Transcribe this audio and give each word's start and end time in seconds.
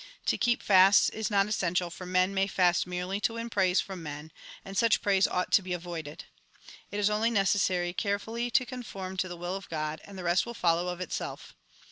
To 0.25 0.35
keep 0.35 0.63
fasts 0.63 1.09
is 1.09 1.29
not 1.29 1.45
essential, 1.45 1.91
for 1.91 2.07
men 2.07 2.33
may 2.33 2.47
fast 2.47 2.87
merely 2.87 3.19
to 3.21 3.33
win 3.33 3.51
praise 3.51 3.79
from 3.79 4.01
men, 4.01 4.31
aud 4.65 4.75
such 4.75 4.99
praise 4.99 5.27
ought 5.27 5.51
to 5.51 5.61
be 5.61 5.73
avoided. 5.73 6.25
It 6.89 6.99
is 6.99 7.11
only 7.11 7.29
necessary 7.29 7.93
carefully 7.93 8.49
to 8.49 8.65
conform 8.65 9.15
to 9.17 9.27
the 9.27 9.37
will 9.37 9.53
of 9.55 9.69
God, 9.69 10.01
and 10.03 10.17
the 10.17 10.23
rest 10.23 10.43
will 10.47 10.55
follow 10.55 10.87
of 10.87 11.01
itself. 11.01 11.55